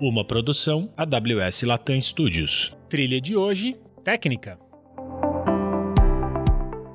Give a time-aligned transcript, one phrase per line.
[0.00, 2.74] Uma produção AWS Latam Studios.
[2.88, 4.58] Trilha de hoje, técnica.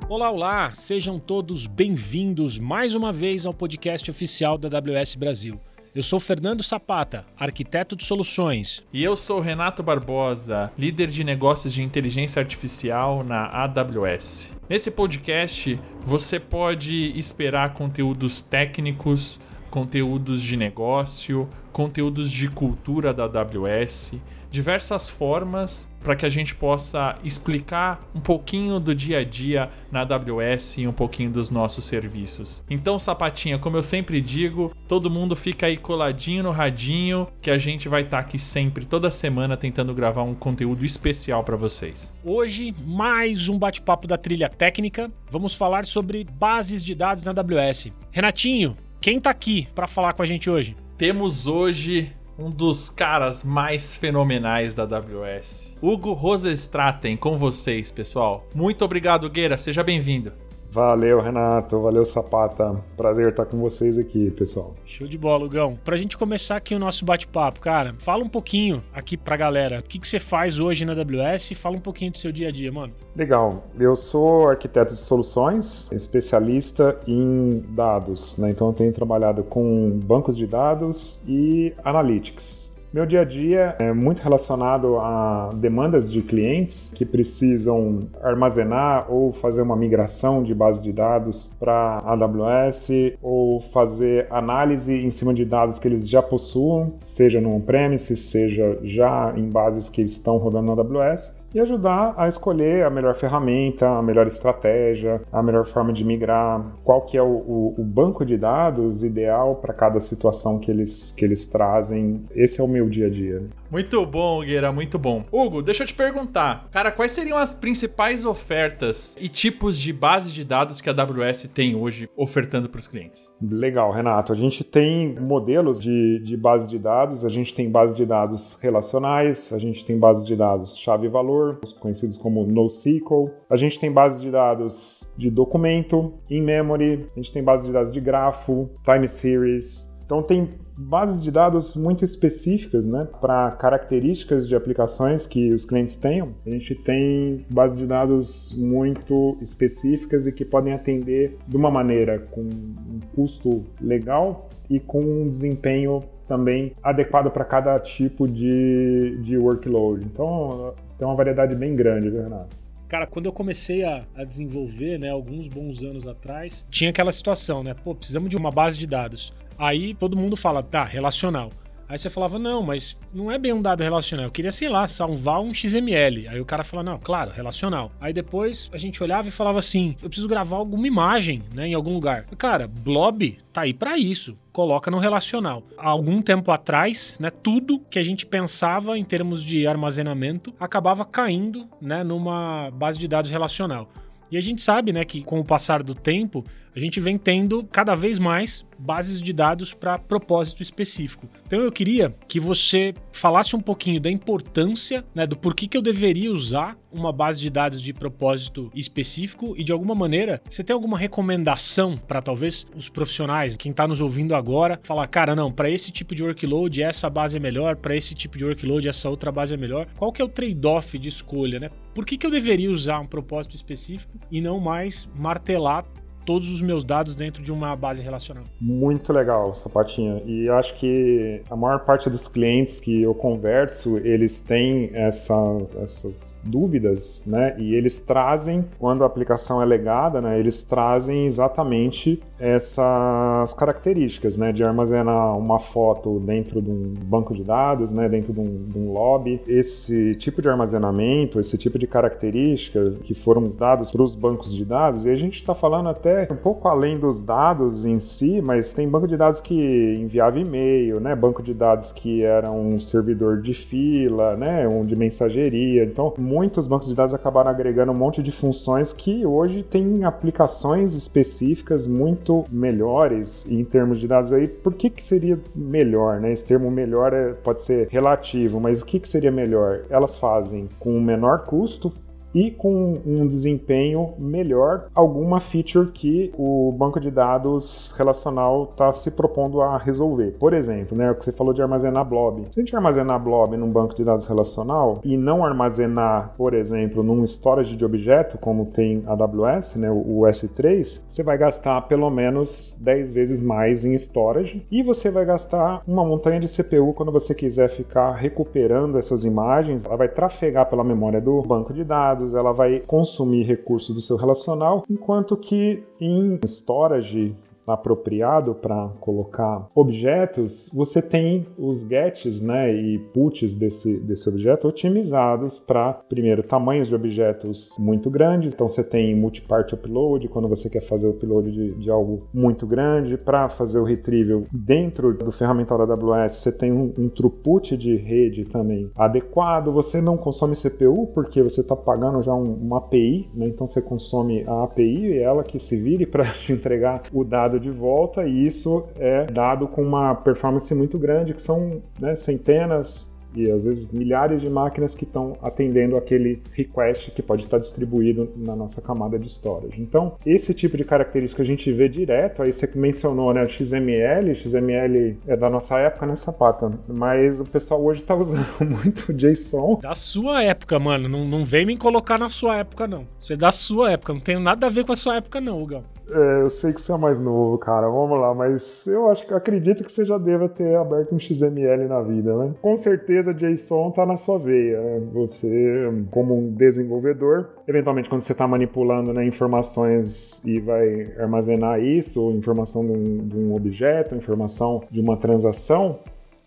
[0.10, 0.72] Olá, olá!
[0.74, 5.62] Sejam todos bem-vindos mais uma vez ao podcast oficial da AWS Brasil.
[5.94, 8.84] Eu sou Fernando Sapata, arquiteto de soluções.
[8.92, 14.52] E eu sou Renato Barbosa, líder de negócios de inteligência artificial na AWS.
[14.68, 19.40] Nesse podcast, você pode esperar conteúdos técnicos,
[19.76, 24.14] conteúdos de negócio, conteúdos de cultura da AWS,
[24.50, 30.00] diversas formas para que a gente possa explicar um pouquinho do dia a dia na
[30.04, 32.64] AWS e um pouquinho dos nossos serviços.
[32.70, 37.58] Então, Sapatinha, como eu sempre digo, todo mundo fica aí coladinho no radinho que a
[37.58, 42.14] gente vai estar tá aqui sempre, toda semana, tentando gravar um conteúdo especial para vocês.
[42.24, 45.12] Hoje, mais um bate-papo da trilha técnica.
[45.30, 47.92] Vamos falar sobre bases de dados na AWS.
[48.10, 50.76] Renatinho, quem tá aqui para falar com a gente hoje?
[50.98, 55.78] Temos hoje um dos caras mais fenomenais da AWS.
[55.80, 58.50] Hugo Rosestraten com vocês, pessoal.
[58.56, 59.60] Muito obrigado, Gueira.
[59.60, 60.34] Seja bem-vindo.
[60.76, 61.80] Valeu, Renato.
[61.80, 62.76] Valeu, Sapata.
[62.98, 64.76] Prazer estar com vocês aqui, pessoal.
[64.86, 65.80] Show de bola, Lugão.
[65.86, 69.80] Pra gente começar aqui o nosso bate-papo, cara, fala um pouquinho aqui pra galera.
[69.80, 72.50] O que, que você faz hoje na AWS e fala um pouquinho do seu dia
[72.50, 72.92] a dia, mano.
[73.16, 73.64] Legal.
[73.80, 78.50] Eu sou arquiteto de soluções, especialista em dados, né?
[78.50, 82.75] Então eu tenho trabalhado com bancos de dados e analytics.
[82.96, 89.34] Meu dia a dia é muito relacionado a demandas de clientes que precisam armazenar ou
[89.34, 92.88] fazer uma migração de base de dados para AWS
[93.22, 98.80] ou fazer análise em cima de dados que eles já possuam, seja no on-premise, seja
[98.82, 103.88] já em bases que estão rodando na AWS e ajudar a escolher a melhor ferramenta,
[103.88, 108.26] a melhor estratégia, a melhor forma de migrar, qual que é o, o, o banco
[108.26, 112.26] de dados ideal para cada situação que eles, que eles trazem.
[112.36, 113.42] Esse é o meu dia a dia.
[113.70, 115.26] Muito bom, Gueira, muito bom.
[115.32, 120.32] Hugo, deixa eu te perguntar, cara, quais seriam as principais ofertas e tipos de base
[120.32, 123.30] de dados que a AWS tem hoje ofertando para os clientes?
[123.42, 124.32] Legal, Renato.
[124.32, 128.60] A gente tem modelos de, de base de dados, a gente tem base de dados
[128.62, 133.32] relacionais, a gente tem base de dados chave-valor, conhecidos como NoSQL.
[133.50, 137.92] A gente tem bases de dados de documento, in-memory, a gente tem bases de dados
[137.92, 139.95] de grafo, time series.
[140.06, 145.96] Então tem bases de dados muito específicas, né, para características de aplicações que os clientes
[145.96, 146.36] tenham.
[146.46, 152.20] A gente tem bases de dados muito específicas e que podem atender de uma maneira
[152.20, 159.38] com um custo legal e com um desempenho também adequado para cada tipo de, de
[159.38, 160.06] workload.
[160.06, 162.66] Então, tem uma variedade bem grande, viu, Renato?
[162.88, 167.64] Cara, quando eu comecei a, a, desenvolver, né, alguns bons anos atrás, tinha aquela situação,
[167.64, 167.74] né?
[167.74, 169.34] Pô, precisamos de uma base de dados.
[169.58, 171.52] Aí todo mundo fala, tá, relacional.
[171.88, 174.26] Aí você falava, não, mas não é bem um dado relacional.
[174.26, 176.28] Eu queria, sei lá, salvar um XML.
[176.28, 177.92] Aí o cara fala, não, claro, relacional.
[178.02, 181.74] Aí depois a gente olhava e falava assim, eu preciso gravar alguma imagem, né, em
[181.76, 182.26] algum lugar.
[182.38, 184.36] Cara, Blob tá aí para isso.
[184.52, 185.62] Coloca no relacional.
[185.78, 191.06] Há algum tempo atrás, né, tudo que a gente pensava em termos de armazenamento acabava
[191.06, 193.92] caindo, né, numa base de dados relacional.
[194.36, 196.44] E a gente sabe, né, que com o passar do tempo,
[196.76, 201.30] a gente vem tendo cada vez mais bases de dados para propósito específico.
[201.48, 205.82] Então eu queria que você falasse um pouquinho da importância, né, do porquê que eu
[205.82, 210.74] deveria usar uma base de dados de propósito específico e de alguma maneira você tem
[210.74, 215.70] alguma recomendação para talvez os profissionais, quem está nos ouvindo agora, falar, cara, não, para
[215.70, 219.32] esse tipo de workload essa base é melhor, para esse tipo de workload essa outra
[219.32, 219.88] base é melhor.
[219.96, 221.70] Qual que é o trade-off de escolha, né?
[221.96, 225.86] Por que, que eu deveria usar um propósito específico e não mais martelar
[226.26, 228.44] todos os meus dados dentro de uma base relacional.
[228.60, 230.22] Muito legal, Sapatinha.
[230.26, 235.36] E acho que a maior parte dos clientes que eu converso, eles têm essa,
[235.82, 237.56] essas dúvidas, né?
[237.58, 240.40] E eles trazem, quando a aplicação é legada, né?
[240.40, 244.52] Eles trazem exatamente essas características, né?
[244.52, 248.10] De armazenar uma foto dentro de um banco de dados, né?
[248.10, 249.42] Dentro de um, de um lobby.
[249.48, 254.66] Esse tipo de armazenamento, esse tipo de característica que foram dados para os bancos de
[254.66, 258.74] dados, e a gente está falando até um pouco além dos dados em si, mas
[258.74, 261.16] tem banco de dados que enviava e-mail, né?
[261.16, 264.68] Banco de dados que era um servidor de fila, né?
[264.68, 265.84] Um de mensageria.
[265.84, 270.94] Então, muitos bancos de dados acabaram agregando um monte de funções que hoje tem aplicações
[270.96, 274.48] específicas muito melhores em termos de dados aí.
[274.48, 276.32] Por que que seria melhor, né?
[276.32, 279.82] Esse termo melhor é, pode ser relativo, mas o que que seria melhor?
[279.90, 281.92] Elas fazem com menor custo
[282.36, 289.12] e com um desempenho melhor alguma feature que o banco de dados relacional está se
[289.12, 290.36] propondo a resolver.
[290.38, 292.44] Por exemplo, né, o que você falou de armazenar blob.
[292.52, 297.02] Se a gente armazenar blob num banco de dados relacional e não armazenar, por exemplo,
[297.02, 302.10] num storage de objeto, como tem a AWS, né, o S3, você vai gastar pelo
[302.10, 307.12] menos 10 vezes mais em storage e você vai gastar uma montanha de CPU quando
[307.12, 309.86] você quiser ficar recuperando essas imagens.
[309.86, 314.16] Ela vai trafegar pela memória do banco de dados, ela vai consumir recursos do seu
[314.16, 317.36] relacional, enquanto que em storage
[317.68, 325.58] apropriado para colocar objetos, você tem os gets né, e puts desse, desse objeto otimizados
[325.58, 328.54] para, primeiro, tamanhos de objetos muito grandes.
[328.54, 332.68] Então, você tem multipart upload, quando você quer fazer o upload de, de algo muito
[332.68, 333.18] grande.
[333.18, 337.96] Para fazer o retrieval dentro do ferramental da AWS, você tem um, um throughput de
[337.96, 339.72] rede também adequado.
[339.72, 343.48] Você não consome CPU porque você está pagando já um, uma API, né?
[343.48, 347.55] então você consome a API e ela que se vire para te entregar o dado
[347.60, 353.14] de volta, e isso é dado com uma performance muito grande, que são né, centenas
[353.36, 358.32] e às vezes milhares de máquinas que estão atendendo aquele request que pode estar distribuído
[358.36, 359.82] na nossa camada de storage.
[359.82, 364.34] Então, esse tipo de característica a gente vê direto, aí você mencionou né, o XML,
[364.34, 366.72] XML é da nossa época, né, Sapata?
[366.88, 369.80] Mas o pessoal hoje está usando muito JSON.
[369.82, 373.06] Da sua época, mano, não, não vem me colocar na sua época, não.
[373.20, 375.66] Você é da sua época, não tem nada a ver com a sua época, não,
[375.66, 375.84] Gão.
[376.10, 377.88] É, eu sei que você é mais novo, cara.
[377.90, 381.88] Vamos lá, mas eu acho que acredito que você já deva ter aberto um XML
[381.88, 382.54] na vida, né?
[382.62, 384.80] Com certeza JSON tá na sua veia.
[385.14, 392.32] Você, como um desenvolvedor, eventualmente quando você está manipulando né, informações e vai armazenar isso,
[392.32, 396.00] informação de um, de um objeto, informação de uma transação,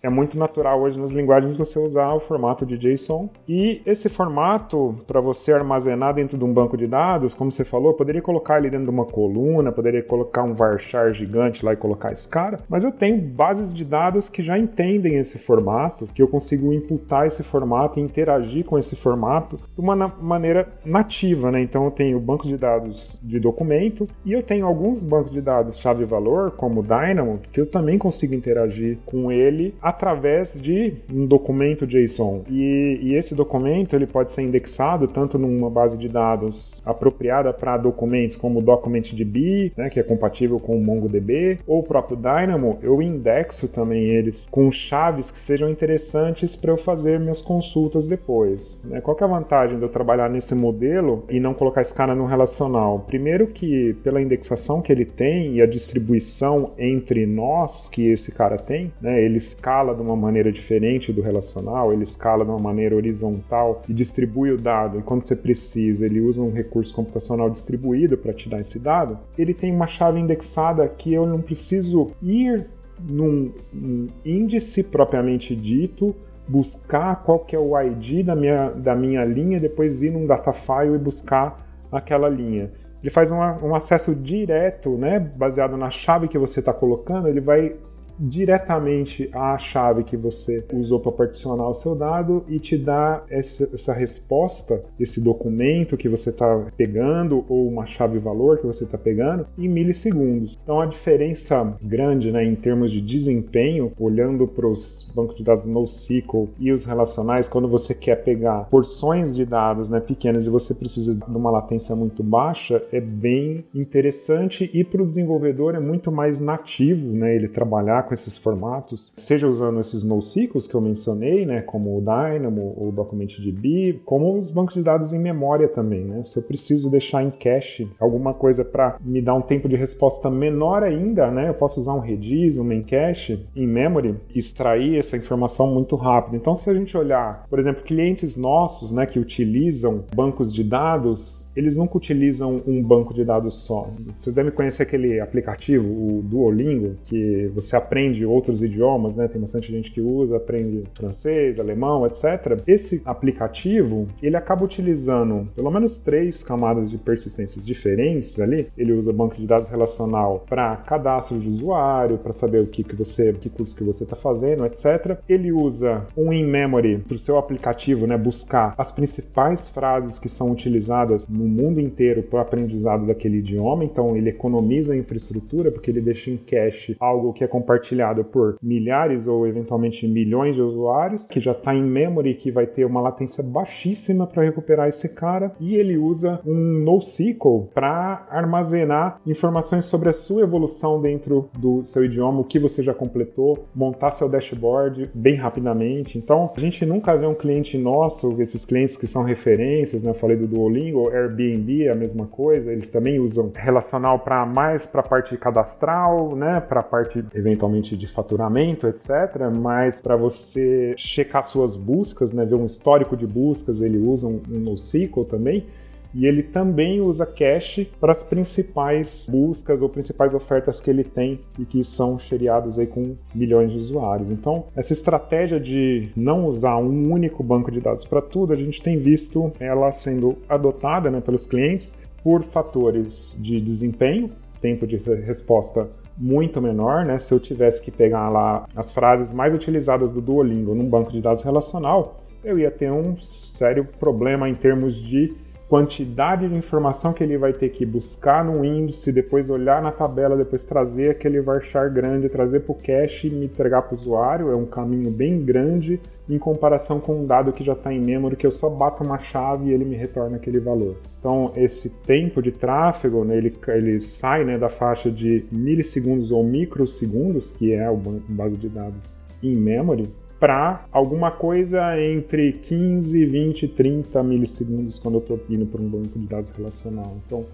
[0.02, 3.28] é muito natural hoje nas linguagens você usar o formato de JSON.
[3.48, 7.94] E esse formato, para você armazenar dentro de um banco de dados, como você falou,
[7.94, 12.12] poderia colocar ele dentro de uma coluna, poderia colocar um varchar gigante lá e colocar
[12.12, 16.28] esse cara, mas eu tenho bases de dados que já entendem esse formato, que eu
[16.28, 21.60] consigo imputar esse formato e interagir com esse formato de uma maneira nativa, né?
[21.60, 25.78] Então eu tenho banco de dados de documento e eu tenho alguns bancos de dados
[25.78, 31.86] chave-valor, como o Dynamo, que eu também consigo interagir com ele através de um documento
[31.86, 32.42] JSON.
[32.50, 37.78] E, e, esse documento ele pode ser indexado tanto numa base de dados apropriada para
[37.78, 42.78] documentos como o DocumentDB, né, que é compatível com o MongoDB, ou o próprio Dynamo,
[42.82, 48.80] eu indexo também eles com chaves que sejam interessantes para eu fazer minhas consultas depois.
[48.84, 49.00] Né?
[49.00, 52.26] Qual é a vantagem de eu trabalhar nesse modelo e não colocar esse cara no
[52.26, 53.00] relacional?
[53.06, 58.58] Primeiro que pela indexação que ele tem e a distribuição entre nós que esse cara
[58.58, 62.58] tem, né, ele escala escala de uma maneira diferente do relacional, ele escala de uma
[62.58, 67.48] maneira horizontal e distribui o dado, e quando você precisa, ele usa um recurso computacional
[67.48, 72.10] distribuído para te dar esse dado, ele tem uma chave indexada que eu não preciso
[72.20, 72.66] ir
[73.08, 76.14] num, num índice propriamente dito,
[76.48, 80.94] buscar qual que é o ID da minha, da minha linha, depois ir num datafile
[80.94, 81.56] e buscar
[81.92, 82.72] aquela linha.
[83.00, 87.40] Ele faz um, um acesso direto, né, baseado na chave que você está colocando, ele
[87.40, 87.76] vai
[88.18, 93.68] diretamente à chave que você usou para particionar o seu dado e te dá essa,
[93.72, 98.98] essa resposta, esse documento que você está pegando ou uma chave valor que você está
[98.98, 100.58] pegando em milissegundos.
[100.62, 105.66] Então a diferença grande né, em termos de desempenho, olhando para os bancos de dados
[105.66, 110.74] NoSQL e os relacionais, quando você quer pegar porções de dados né, pequenas e você
[110.74, 116.10] precisa de uma latência muito baixa, é bem interessante e para o desenvolvedor é muito
[116.10, 121.44] mais nativo né, ele trabalhar com esses formatos, seja usando esses NoSQLs que eu mencionei,
[121.44, 126.04] né, como o Dynamo ou o DocumentDB, como os bancos de dados em memória também,
[126.04, 126.22] né?
[126.22, 130.30] Se eu preciso deixar em cache alguma coisa para me dar um tempo de resposta
[130.30, 131.50] menor ainda, né?
[131.50, 136.36] Eu posso usar um Redis, um Memcache em memory, extrair essa informação muito rápido.
[136.36, 141.48] Então, se a gente olhar, por exemplo, clientes nossos, né, que utilizam bancos de dados,
[141.54, 143.90] eles nunca utilizam um banco de dados só.
[144.16, 149.26] Vocês devem conhecer aquele aplicativo, o Duolingo, que você aprende aprende outros idiomas, né?
[149.26, 152.62] Tem bastante gente que usa, aprende francês, alemão, etc.
[152.64, 158.68] Esse aplicativo, ele acaba utilizando pelo menos três camadas de persistências diferentes ali.
[158.78, 162.94] Ele usa banco de dados relacional para cadastro de usuário, para saber o que, que
[162.94, 165.18] você, que curso que você está fazendo, etc.
[165.28, 168.16] Ele usa um in-memory para o seu aplicativo, né?
[168.16, 173.84] Buscar as principais frases que são utilizadas no mundo inteiro para o aprendizado daquele idioma.
[173.84, 178.24] Então, ele economiza a infraestrutura porque ele deixa em cache algo que é compartilhado compartilhado
[178.24, 182.84] por milhares ou eventualmente milhões de usuários, que já está em memory, que vai ter
[182.84, 189.84] uma latência baixíssima para recuperar esse cara, e ele usa um NoSQL para armazenar informações
[189.84, 194.28] sobre a sua evolução dentro do seu idioma, o que você já completou, montar seu
[194.28, 196.18] dashboard bem rapidamente.
[196.18, 200.10] Então, a gente nunca vê um cliente nosso, esses clientes que são referências, né?
[200.10, 205.00] Eu falei do Duolingo, Airbnb, a mesma coisa, eles também usam relacional para mais para
[205.00, 206.60] a parte cadastral, né?
[206.60, 209.10] Para a parte eventualmente de faturamento, etc.
[209.56, 212.44] Mas para você checar suas buscas, né?
[212.44, 215.66] Ver um histórico de buscas, ele usa um, um NoSQL também
[216.14, 221.40] e ele também usa cache para as principais buscas ou principais ofertas que ele tem
[221.58, 224.30] e que são shariadas aí com milhões de usuários.
[224.30, 228.82] Então, essa estratégia de não usar um único banco de dados para tudo, a gente
[228.82, 234.30] tem visto ela sendo adotada né, pelos clientes por fatores de desempenho,
[234.60, 237.18] tempo de resposta muito menor, né?
[237.18, 241.20] Se eu tivesse que pegar lá as frases mais utilizadas do Duolingo num banco de
[241.20, 245.32] dados relacional, eu ia ter um sério problema em termos de
[245.68, 250.34] quantidade de informação que ele vai ter que buscar no índice, depois olhar na tabela,
[250.34, 254.50] depois trazer aquele varchar grande, trazer para o cache e me entregar para o usuário.
[254.50, 258.36] É um caminho bem grande em comparação com um dado que já está em memory,
[258.36, 260.96] que eu só bato uma chave e ele me retorna aquele valor.
[261.18, 266.42] Então, esse tempo de tráfego, né, ele, ele sai né, da faixa de milissegundos ou
[266.42, 270.08] microsegundos, que é o base de dados em memory,
[270.38, 276.18] para alguma coisa entre 15, 20, 30 milissegundos quando eu estou indo para um banco
[276.18, 277.16] de dados relacional.
[277.26, 277.44] Então,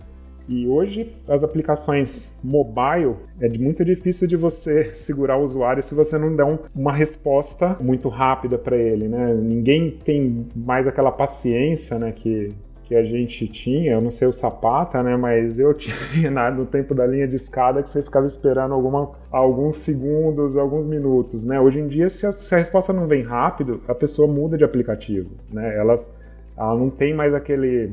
[0.47, 6.19] e hoje as aplicações mobile é muito difícil de você segurar o usuário se você
[6.19, 9.33] não der um, uma resposta muito rápida para ele, né?
[9.35, 12.53] Ninguém tem mais aquela paciência, né, que
[12.85, 15.95] que a gente tinha, eu não sei o Sapata, né, mas eu tinha
[16.53, 21.47] no tempo da linha de escada que você ficava esperando alguma, alguns segundos, alguns minutos,
[21.47, 21.59] né?
[21.59, 24.65] Hoje em dia, se a, se a resposta não vem rápido, a pessoa muda de
[24.65, 25.77] aplicativo, né?
[25.77, 26.15] Elas,
[26.57, 27.93] ela não tem mais aquele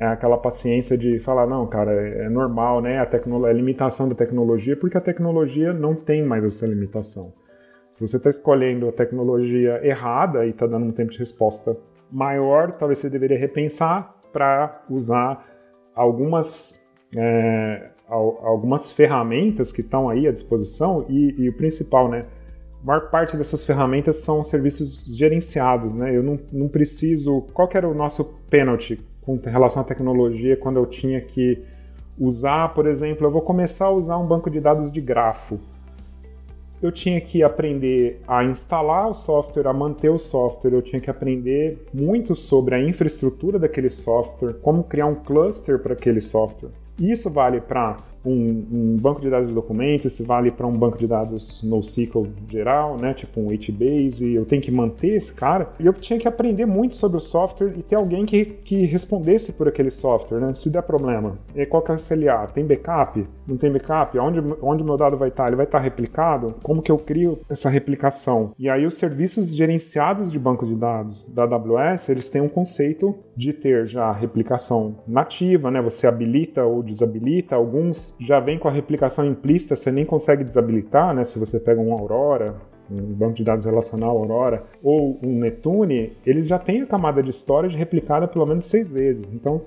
[0.00, 2.98] é aquela paciência de falar, não, cara, é, é normal, né?
[2.98, 3.08] A,
[3.48, 7.32] a limitação da tecnologia, porque a tecnologia não tem mais essa limitação.
[7.92, 11.76] Se você está escolhendo a tecnologia errada e está dando um tempo de resposta
[12.10, 15.46] maior, talvez você deveria repensar para usar
[15.94, 16.80] algumas,
[17.16, 22.26] é, algumas ferramentas que estão aí à disposição e, e, o principal, né?
[22.82, 26.16] A maior parte dessas ferramentas são serviços gerenciados, né?
[26.16, 27.42] Eu não, não preciso.
[27.52, 31.62] Qual era o nosso penalty com relação à tecnologia quando eu tinha que
[32.18, 35.60] usar, por exemplo, eu vou começar a usar um banco de dados de grafo
[36.82, 41.08] eu tinha que aprender a instalar o software, a manter o software, eu tinha que
[41.08, 46.70] aprender muito sobre a infraestrutura daquele software, como criar um cluster para aquele software.
[46.98, 50.98] Isso vale para um, um, banco de dados de documentos, isso vale para um banco
[50.98, 53.14] de dados NoSQL geral, né?
[53.14, 55.68] Tipo um HBase, eu tenho que manter esse cara.
[55.78, 59.52] E eu tinha que aprender muito sobre o software e ter alguém que, que respondesse
[59.52, 60.52] por aquele software, né?
[60.52, 61.38] Se der problema.
[61.54, 62.46] E qual que é o CLA?
[62.46, 63.26] Tem backup?
[63.46, 64.18] Não tem backup?
[64.18, 65.48] Onde, onde meu dado vai estar?
[65.48, 66.54] Ele vai estar replicado?
[66.62, 68.52] Como que eu crio essa replicação?
[68.58, 73.14] E aí os serviços gerenciados de banco de dados da AWS, eles têm um conceito
[73.36, 75.80] de ter já replicação nativa, né?
[75.82, 81.14] Você habilita ou desabilita alguns já vem com a replicação implícita, você nem consegue desabilitar,
[81.14, 81.24] né?
[81.24, 82.56] Se você pega um Aurora,
[82.90, 87.30] um banco de dados relacional Aurora ou um Netune, eles já têm a camada de
[87.30, 89.32] storage replicada pelo menos seis vezes.
[89.32, 89.58] Então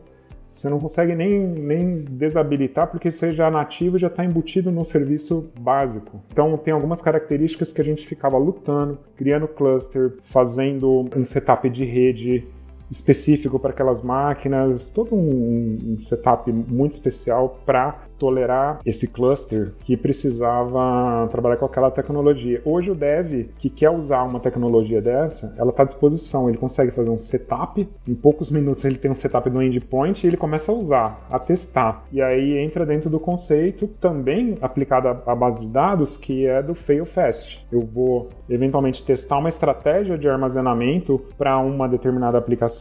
[0.48, 5.50] você não consegue nem, nem desabilitar porque isso já nativo já está embutido no serviço
[5.60, 6.22] básico.
[6.32, 11.84] Então tem algumas características que a gente ficava lutando, criando cluster, fazendo um setup de
[11.84, 12.46] rede
[12.90, 19.98] específico para aquelas máquinas, todo um, um setup muito especial para tolerar esse cluster que
[19.98, 22.62] precisava trabalhar com aquela tecnologia.
[22.64, 26.92] Hoje o dev que quer usar uma tecnologia dessa, ela está à disposição, ele consegue
[26.92, 30.72] fazer um setup, em poucos minutos ele tem um setup no endpoint e ele começa
[30.72, 32.06] a usar, a testar.
[32.12, 36.74] E aí entra dentro do conceito também aplicado à base de dados que é do
[36.74, 37.66] fail fast.
[37.72, 42.75] Eu vou eventualmente testar uma estratégia de armazenamento para uma determinada aplicação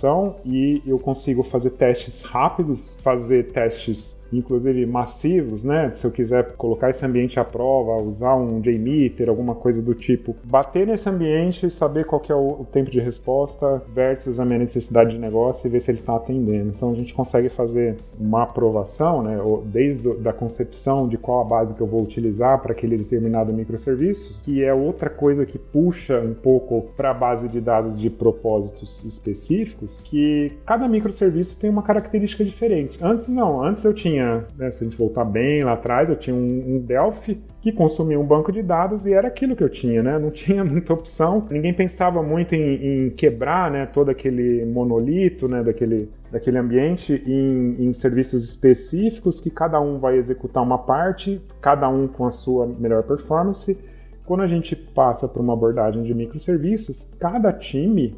[0.45, 5.91] e eu consigo fazer testes rápidos, fazer testes inclusive massivos, né?
[5.93, 10.37] Se eu quiser colocar esse ambiente à prova, usar um JMeter, alguma coisa do tipo,
[10.45, 14.59] bater nesse ambiente e saber qual que é o, tempo de resposta versus a minha
[14.59, 16.73] necessidade de negócio e ver se ele está atendendo.
[16.75, 19.39] Então a gente consegue fazer uma aprovação, né?
[19.67, 24.41] Desde a concepção de qual a base que eu vou utilizar para aquele determinado microserviço,
[24.43, 29.05] que é outra coisa que puxa um pouco para a base de dados de propósitos
[29.05, 32.99] específicos, que cada microserviço tem uma característica diferente.
[33.03, 36.17] Antes não, antes eu tinha tinha, né, se a gente voltar bem lá atrás, eu
[36.17, 39.69] tinha um, um Delphi que consumia um banco de dados e era aquilo que eu
[39.69, 40.19] tinha, né?
[40.19, 41.47] Não tinha muita opção.
[41.51, 47.87] Ninguém pensava muito em, em quebrar, né, todo aquele monolito, né, daquele, daquele ambiente em,
[47.87, 52.67] em, serviços específicos que cada um vai executar uma parte, cada um com a sua
[52.67, 53.79] melhor performance.
[54.25, 58.17] Quando a gente passa para uma abordagem de microserviços, cada time,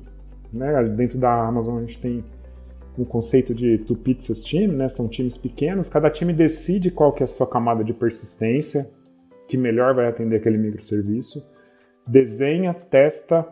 [0.52, 2.24] né, dentro da Amazon a gente tem
[2.98, 4.88] um conceito de two pizzas team, né?
[4.88, 8.90] São times pequenos, cada time decide qual que é a sua camada de persistência,
[9.48, 11.44] que melhor vai atender aquele microserviço,
[12.06, 13.46] desenha, testa,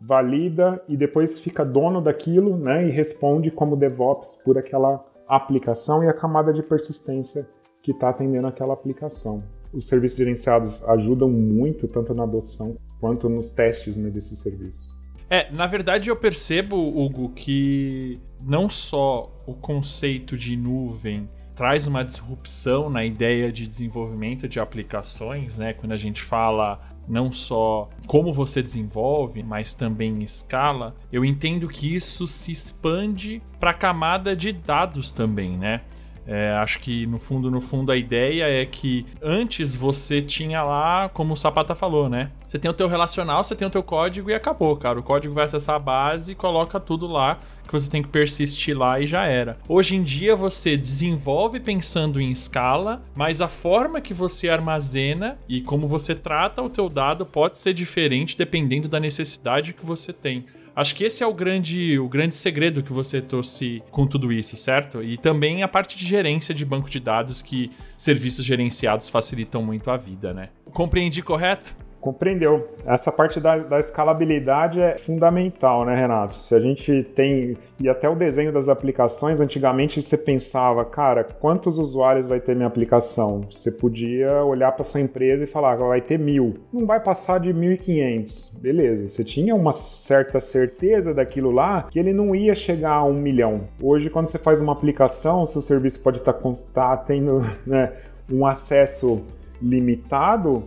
[0.00, 2.88] valida e depois fica dono daquilo, né?
[2.88, 7.46] E responde como DevOps por aquela aplicação e a camada de persistência
[7.82, 9.42] que está atendendo aquela aplicação.
[9.72, 14.89] Os serviços gerenciados ajudam muito, tanto na adoção quanto nos testes né, desse serviço.
[15.30, 22.02] É, na verdade eu percebo, Hugo, que não só o conceito de nuvem traz uma
[22.02, 25.74] disrupção na ideia de desenvolvimento de aplicações, né?
[25.74, 31.94] Quando a gente fala não só como você desenvolve, mas também escala, eu entendo que
[31.94, 35.82] isso se expande para a camada de dados também, né?
[36.26, 41.08] É, acho que no fundo, no fundo, a ideia é que antes você tinha lá,
[41.08, 42.30] como o Sapata falou, né?
[42.46, 44.98] Você tem o teu relacional, você tem o teu código e acabou, cara.
[44.98, 47.38] O código vai acessar a base e coloca tudo lá
[47.70, 49.56] que você tem que persistir lá e já era.
[49.68, 55.60] Hoje em dia você desenvolve pensando em escala, mas a forma que você armazena e
[55.60, 60.46] como você trata o teu dado pode ser diferente dependendo da necessidade que você tem.
[60.74, 64.56] Acho que esse é o grande, o grande segredo que você trouxe com tudo isso,
[64.56, 65.02] certo?
[65.02, 69.90] E também a parte de gerência de banco de dados que serviços gerenciados facilitam muito
[69.90, 70.50] a vida, né?
[70.72, 71.74] Compreendi correto?
[72.00, 72.68] Compreendeu.
[72.86, 76.36] Essa parte da, da, escalabilidade é fundamental, né, Renato?
[76.36, 77.56] Se a gente tem.
[77.78, 82.68] E até o desenho das aplicações, antigamente você pensava, cara, quantos usuários vai ter minha
[82.68, 83.42] aplicação?
[83.50, 86.54] Você podia olhar para sua empresa e falar, vai ter mil.
[86.72, 88.58] Não vai passar de 1.500.
[88.58, 89.06] Beleza.
[89.06, 93.68] Você tinha uma certa certeza daquilo lá que ele não ia chegar a um milhão.
[93.82, 97.92] Hoje, quando você faz uma aplicação, seu serviço pode estar tá, tá tendo né,
[98.32, 99.22] um acesso
[99.60, 100.64] limitado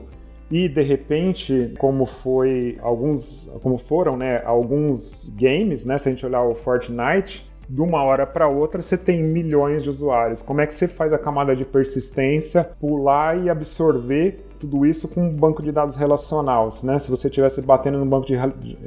[0.53, 6.23] e de repente, como foi alguns, como foram, né, alguns games, né, se a gente
[6.23, 10.43] olhar o Fortnite, de uma hora para outra você tem milhões de usuários.
[10.43, 15.23] Como é que você faz a camada de persistência pular e absorver tudo isso com
[15.23, 16.69] um banco de dados relacional?
[16.83, 16.99] Né?
[16.99, 18.35] Se você estivesse batendo no banco de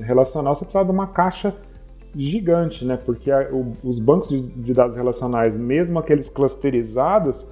[0.00, 1.52] relacional, você precisava de uma caixa
[2.14, 2.96] gigante, né?
[2.96, 7.44] Porque a, o, os bancos de, de dados relacionais, mesmo aqueles clusterizados,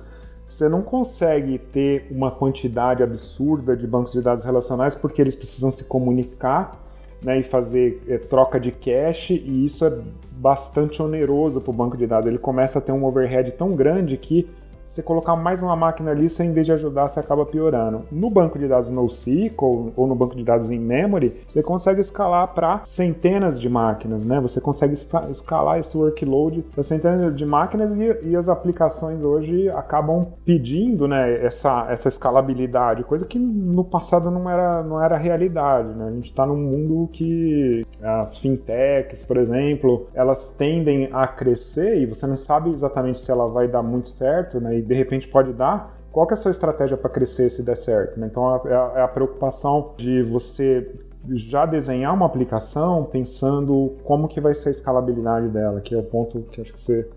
[0.55, 5.69] você não consegue ter uma quantidade absurda de bancos de dados relacionais porque eles precisam
[5.69, 6.81] se comunicar
[7.21, 9.99] né, e fazer é, troca de cache, e isso é
[10.31, 12.29] bastante oneroso para o banco de dados.
[12.29, 14.49] Ele começa a ter um overhead tão grande que
[14.95, 18.03] você colocar mais uma máquina ali, você, em vez de ajudar, você acaba piorando.
[18.13, 22.55] No banco de dados NoSQL ou no banco de dados em memory, você consegue escalar
[22.55, 24.41] para centenas de máquinas, né?
[24.41, 30.27] Você consegue escalar esse workload para centenas de máquinas e, e, as aplicações hoje acabam
[30.45, 36.09] pedindo, né, essa, essa escalabilidade, coisa que no passado não era, não era realidade, né?
[36.09, 42.07] A gente está num mundo que as fintechs, por exemplo, elas tendem a crescer e
[42.07, 44.84] você não sabe exatamente se ela vai dar muito certo, né?
[44.85, 45.99] De repente pode dar.
[46.13, 48.19] Qual é a sua estratégia para crescer se der certo?
[48.21, 48.29] Né?
[48.31, 50.89] Então é a, é a preocupação de você
[51.33, 56.03] já desenhar uma aplicação pensando como que vai ser a escalabilidade dela, que é o
[56.03, 57.09] ponto que acho que você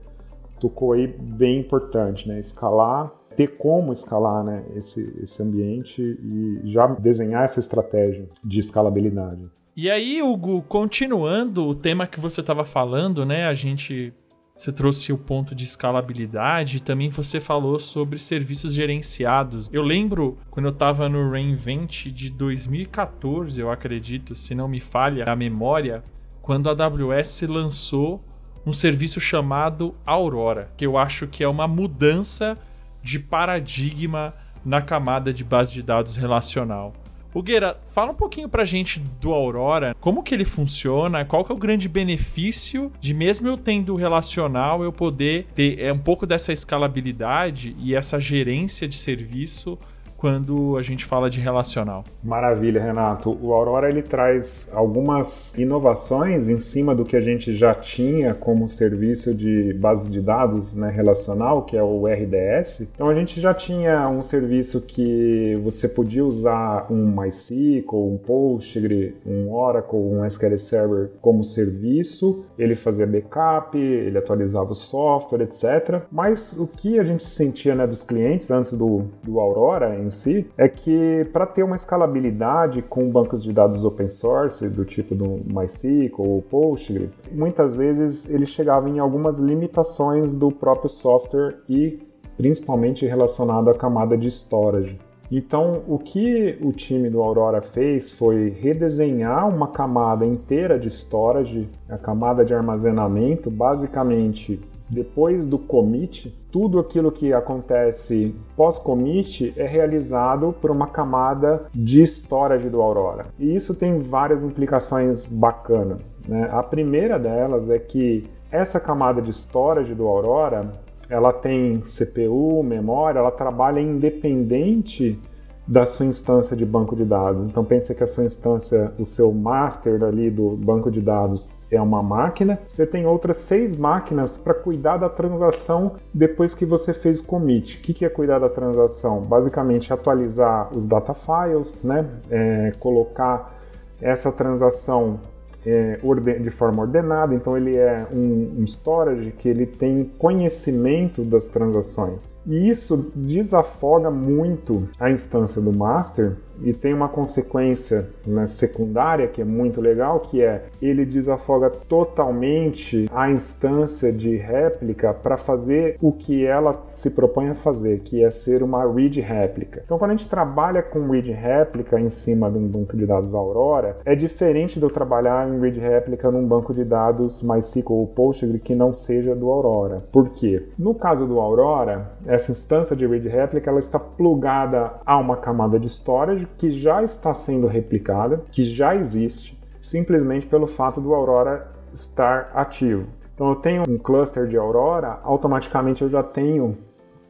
[0.60, 2.40] tocou aí bem importante, né?
[2.40, 9.48] Escalar, ter como escalar né, esse, esse ambiente e já desenhar essa estratégia de escalabilidade.
[9.76, 13.46] E aí, Hugo, continuando o tema que você estava falando, né?
[13.46, 14.12] A gente
[14.58, 19.70] você trouxe o ponto de escalabilidade e também você falou sobre serviços gerenciados.
[19.72, 25.26] Eu lembro quando eu estava no Reinvent de 2014, eu acredito, se não me falha
[25.28, 26.02] a memória,
[26.42, 28.24] quando a AWS lançou
[28.66, 32.58] um serviço chamado Aurora, que eu acho que é uma mudança
[33.04, 34.34] de paradigma
[34.66, 36.94] na camada de base de dados relacional.
[37.42, 41.56] Gueira, fala um pouquinho pra gente do Aurora, como que ele funciona, qual que é
[41.56, 46.52] o grande benefício de mesmo eu tendo relacional, eu poder ter é, um pouco dessa
[46.52, 49.78] escalabilidade e essa gerência de serviço
[50.18, 52.04] quando a gente fala de relacional.
[52.24, 53.38] Maravilha, Renato.
[53.42, 58.68] O Aurora ele traz algumas inovações em cima do que a gente já tinha como
[58.68, 62.82] serviço de base de dados né, relacional, que é o RDS.
[62.82, 69.16] Então a gente já tinha um serviço que você podia usar um MySQL, um Postgre,
[69.26, 72.44] um Oracle, um SQL Server como serviço.
[72.58, 76.02] Ele fazia backup, ele atualizava o software, etc.
[76.12, 80.50] Mas o que a gente sentia né, dos clientes antes do, do Aurora em si
[80.58, 85.42] é que para ter uma escalabilidade com bancos de dados open source do tipo do
[85.46, 92.00] MySQL ou Postgre, muitas vezes ele chegava em algumas limitações do próprio software e
[92.36, 94.98] principalmente relacionado à camada de storage.
[95.30, 101.68] Então, o que o time do Aurora fez foi redesenhar uma camada inteira de storage,
[101.90, 110.56] a camada de armazenamento, basicamente depois do commit, tudo aquilo que acontece pós-commit é realizado
[110.62, 113.26] por uma camada de storage do Aurora.
[113.40, 116.00] E isso tem várias implicações bacanas.
[116.28, 116.50] Né?
[116.52, 120.72] A primeira delas é que essa camada de storage do Aurora,
[121.10, 125.20] ela tem CPU, memória, ela trabalha independente
[125.68, 127.46] da sua instância de banco de dados.
[127.46, 131.82] Então pense que a sua instância, o seu master ali do banco de dados é
[131.82, 132.60] uma máquina.
[132.68, 137.78] Você tem outras seis máquinas para cuidar da transação depois que você fez o commit.
[137.78, 139.22] O que é cuidar da transação?
[139.22, 142.06] Basicamente atualizar os data files, né?
[142.30, 143.54] É, colocar
[144.02, 145.20] essa transação
[145.68, 146.00] é,
[146.40, 152.36] de forma ordenada, então ele é um, um, storage que ele tem conhecimento das transações.
[152.46, 159.42] E isso desafoga muito a instância do master e tem uma consequência né, secundária que
[159.42, 166.12] é muito legal, que é ele desafoga totalmente a instância de réplica para fazer o
[166.12, 169.82] que ela se propõe a fazer, que é ser uma read réplica.
[169.86, 173.36] Então, quando a gente trabalha com read réplica em cima de um banco de dados
[173.36, 178.08] Aurora, é diferente de eu trabalhar em read réplica num banco de dados MySQL ou
[178.08, 180.04] Postgre que não seja do Aurora.
[180.12, 180.68] Por quê?
[180.78, 185.80] No caso do Aurora, essa instância de read réplica ela está plugada a uma camada
[185.80, 191.68] de storage que já está sendo replicada, que já existe, simplesmente pelo fato do Aurora
[191.94, 193.08] estar ativo.
[193.34, 196.76] Então eu tenho um cluster de Aurora, automaticamente eu já tenho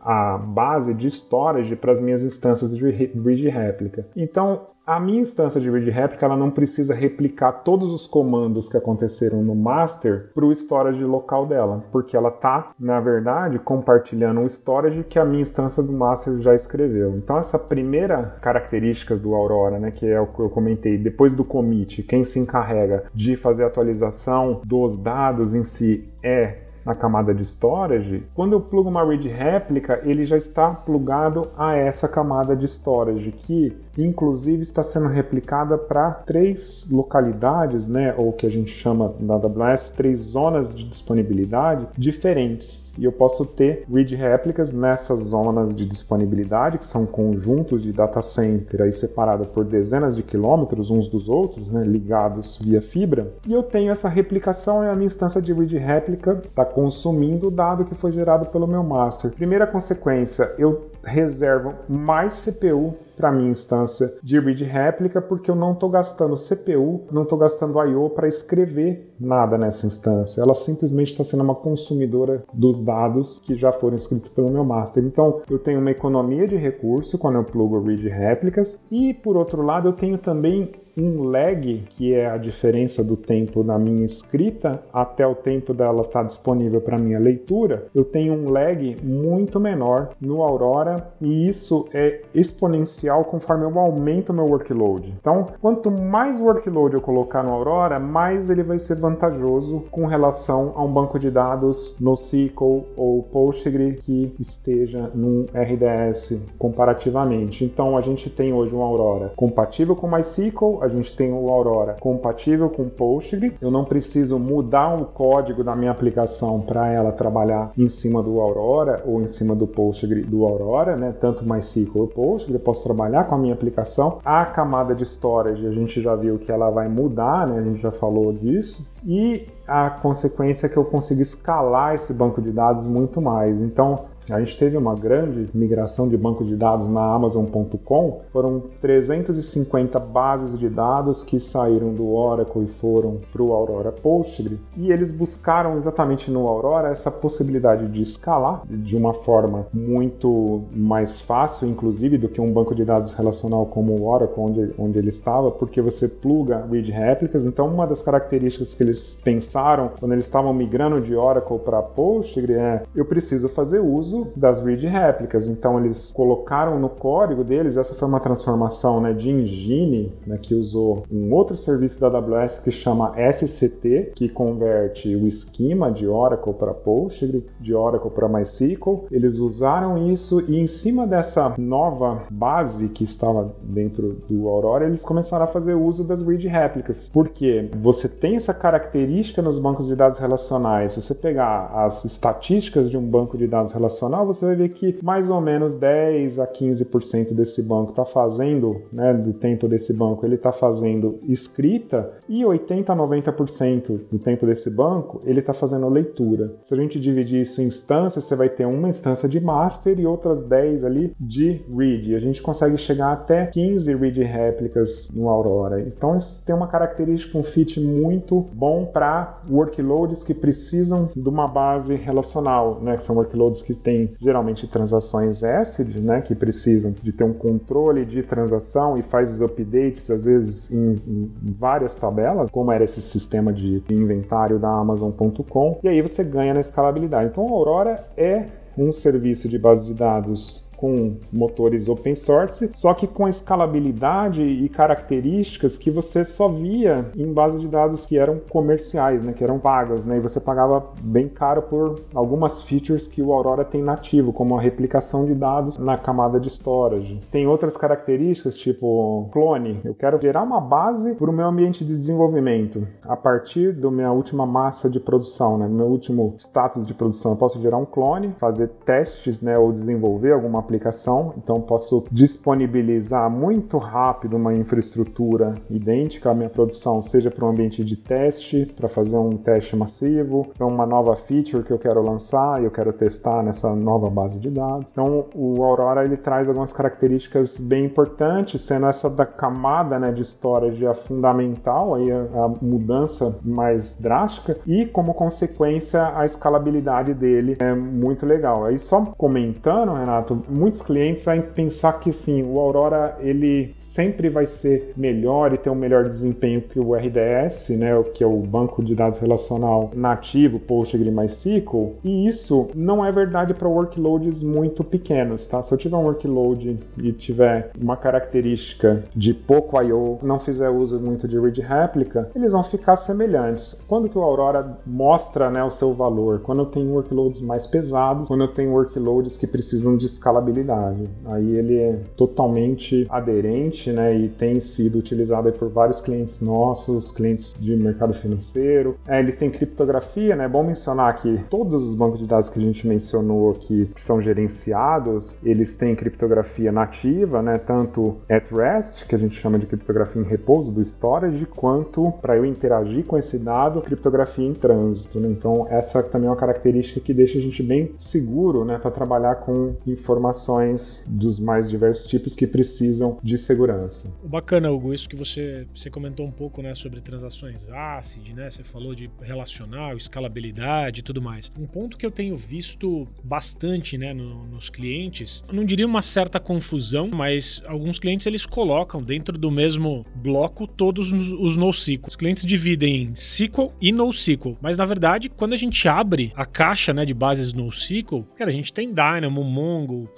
[0.07, 4.07] a base de storage para as minhas instâncias de bridge réplica.
[4.15, 8.77] Então, a minha instância de read réplica ela não precisa replicar todos os comandos que
[8.77, 14.45] aconteceram no master para o storage local dela, porque ela está, na verdade, compartilhando um
[14.45, 17.17] storage que a minha instância do master já escreveu.
[17.17, 21.43] Então essa primeira característica do Aurora, né, que é o que eu comentei, depois do
[21.43, 27.35] commit, quem se encarrega de fazer a atualização dos dados em si é na camada
[27.35, 32.55] de storage, quando eu plugo uma read réplica, ele já está plugado a essa camada
[32.55, 38.71] de storage, que inclusive está sendo replicada para três localidades, né, ou que a gente
[38.71, 42.93] chama na AWS, três zonas de disponibilidade diferentes.
[42.97, 48.21] E eu posso ter read réplicas nessas zonas de disponibilidade, que são conjuntos de data
[48.21, 53.33] center aí separados por dezenas de quilômetros uns dos outros, né, ligados via fibra.
[53.45, 57.51] E eu tenho essa replicação e a minha instância de read réplica está consumindo o
[57.51, 59.31] dado que foi gerado pelo meu master.
[59.31, 65.71] Primeira consequência, eu reservo mais CPU para minha instância de read réplica porque eu não
[65.71, 70.41] estou gastando CPU, não estou gastando I/O para escrever nada nessa instância.
[70.41, 75.03] Ela simplesmente está sendo uma consumidora dos dados que já foram escritos pelo meu master.
[75.03, 79.63] Então eu tenho uma economia de recurso quando eu plugo read réplicas e por outro
[79.63, 84.81] lado eu tenho também um lag, que é a diferença do tempo na minha escrita
[84.91, 89.59] até o tempo dela estar tá disponível para minha leitura, eu tenho um lag muito
[89.59, 95.13] menor no Aurora e isso é exponencial conforme eu aumento meu workload.
[95.19, 100.73] Então, quanto mais workload eu colocar no Aurora, mais ele vai ser vantajoso com relação
[100.75, 107.63] a um banco de dados NoSQL ou Postgre que esteja num RDS comparativamente.
[107.63, 111.95] Então, a gente tem hoje um Aurora compatível com MySQL, a gente tem o Aurora
[111.99, 113.55] compatível com Postgre.
[113.61, 118.39] Eu não preciso mudar o código da minha aplicação para ela trabalhar em cima do
[118.39, 121.13] Aurora ou em cima do Postgre do Aurora, né?
[121.19, 124.19] Tanto MySQL ou Postgre, eu posso trabalhar com a minha aplicação.
[124.23, 127.59] A camada de storage, a gente já viu que ela vai mudar, né?
[127.59, 128.85] A gente já falou disso.
[129.05, 133.61] E a consequência é que eu consigo escalar esse banco de dados muito mais.
[133.61, 138.21] Então, A gente teve uma grande migração de banco de dados na Amazon.com.
[138.31, 144.59] Foram 350 bases de dados que saíram do Oracle e foram para o Aurora Postgre.
[144.75, 151.21] E eles buscaram exatamente no Aurora essa possibilidade de escalar de uma forma muito mais
[151.21, 155.09] fácil, inclusive, do que um banco de dados relacional como o Oracle, onde, onde ele
[155.09, 157.45] estava, porque você pluga read réplicas.
[157.45, 162.53] Então, uma das características que eles pensaram quando eles estavam migrando de Oracle para Postgre
[162.53, 165.47] é eu preciso fazer uso das read réplicas.
[165.47, 170.53] Então, eles colocaram no código deles, essa foi uma transformação né, de engine, né, que
[170.53, 176.53] usou um outro serviço da AWS que chama SCT, que converte o esquema de Oracle
[176.53, 179.05] para Postgre, de Oracle para MySQL.
[179.11, 185.03] Eles usaram isso e em cima dessa nova base que estava dentro do Aurora, eles
[185.03, 187.09] começaram a fazer uso das read réplicas.
[187.11, 190.95] Porque você tem essa característica nos bancos de dados relacionais.
[190.95, 193.71] Você pegar as estatísticas de um banco de dados
[194.07, 198.81] relacional, você vai ver que mais ou menos 10 a 15% desse banco está fazendo,
[198.91, 204.45] né, do tempo desse banco, ele está fazendo escrita e 80 a 90% do tempo
[204.45, 206.55] desse banco ele está fazendo leitura.
[206.65, 210.05] Se a gente dividir isso em instâncias, você vai ter uma instância de master e
[210.05, 212.15] outras 10 ali de read.
[212.15, 215.81] A gente consegue chegar até 15 read réplicas no Aurora.
[215.81, 221.47] Então isso tem uma característica, um fit muito bom para workloads que precisam de uma
[221.47, 222.95] base relacional, né?
[222.95, 226.21] Que são workloads que têm geralmente transações ACID, né?
[226.21, 231.01] Que precisam de ter um controle de transação e faz os updates às vezes em,
[231.07, 235.79] em várias tabelas, como era esse sistema de inventário da Amazon.com.
[235.83, 237.29] E aí você ganha na escalabilidade.
[237.31, 238.45] Então a Aurora é
[238.77, 244.69] um serviço de base de dados com motores open source, só que com escalabilidade e
[244.69, 249.59] características que você só via em bases de dados que eram comerciais, né, que eram
[249.59, 254.31] pagas, né, e você pagava bem caro por algumas features que o Aurora tem nativo,
[254.31, 257.19] como a replicação de dados na camada de storage.
[257.31, 259.79] Tem outras características, tipo clone.
[259.83, 264.11] Eu quero gerar uma base para o meu ambiente de desenvolvimento a partir da minha
[264.11, 267.31] última massa de produção, né, meu último status de produção.
[267.31, 273.29] Eu posso gerar um clone, fazer testes, né, ou desenvolver alguma aplicação, então posso disponibilizar
[273.29, 278.87] muito rápido uma infraestrutura idêntica à minha produção, seja para um ambiente de teste, para
[278.87, 282.91] fazer um teste massivo, para uma nova feature que eu quero lançar e eu quero
[282.91, 284.91] testar nessa nova base de dados.
[284.91, 290.21] Então o Aurora ele traz algumas características bem importantes, sendo essa da camada né, de
[290.21, 297.57] storage a fundamental, aí a, a mudança mais drástica e como consequência a escalabilidade dele
[297.59, 298.65] é muito legal.
[298.65, 304.45] Aí só comentando, Renato, muitos clientes vão pensar que sim, o Aurora ele sempre vai
[304.45, 308.83] ser melhor e ter um melhor desempenho que o RDS, né, que é o banco
[308.83, 315.61] de dados relacional nativo PostgreSQL, e isso não é verdade para workloads muito pequenos, tá?
[315.61, 320.99] Se eu tiver um workload e tiver uma característica de pouco I/O, não fizer uso
[320.99, 323.81] muito de read réplica, eles vão ficar semelhantes.
[323.87, 326.39] Quando que o Aurora mostra, né, o seu valor?
[326.41, 331.09] Quando eu tenho workloads mais pesados, quando eu tenho workloads que precisam de escala escalabilidade.
[331.25, 337.55] Aí ele é totalmente aderente, né, e tem sido utilizado por vários clientes nossos, clientes
[337.59, 338.97] de mercado financeiro.
[339.07, 340.45] É, ele tem criptografia, né?
[340.45, 344.01] É bom mencionar que todos os bancos de dados que a gente mencionou aqui, que
[344.01, 349.65] são gerenciados, eles têm criptografia nativa, né, tanto at rest, que a gente chama de
[349.65, 355.19] criptografia em repouso do storage, quanto para eu interagir com esse dado, criptografia em trânsito.
[355.19, 355.27] Né?
[355.29, 359.35] Então, essa também é uma característica que deixa a gente bem seguro, né, para trabalhar
[359.35, 364.15] com informações informações dos mais diversos tipos que precisam de segurança.
[364.23, 368.49] Bacana, Hugo, isso que você, você comentou um pouco né, sobre transações ACID, né?
[368.49, 371.51] Você falou de relacional, escalabilidade e tudo mais.
[371.57, 376.39] Um ponto que eu tenho visto bastante né, no, nos clientes, não diria uma certa
[376.39, 382.07] confusão, mas alguns clientes eles colocam dentro do mesmo bloco todos os NoSQL.
[382.07, 386.45] Os clientes dividem em SQL e NoSQL, mas na verdade, quando a gente abre a
[386.45, 390.09] caixa né, de bases NoSQL, cara, a gente tem Dynamo, Mongo,